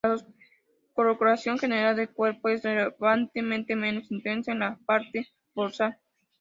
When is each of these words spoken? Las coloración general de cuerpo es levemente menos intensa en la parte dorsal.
Las 0.03 0.25
coloración 0.95 1.59
general 1.59 1.95
de 1.95 2.07
cuerpo 2.07 2.49
es 2.49 2.63
levemente 2.63 3.75
menos 3.75 4.11
intensa 4.11 4.51
en 4.51 4.57
la 4.57 4.79
parte 4.87 5.31
dorsal. 5.53 5.99